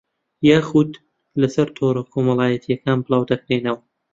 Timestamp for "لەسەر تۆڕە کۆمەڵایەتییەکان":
1.41-2.97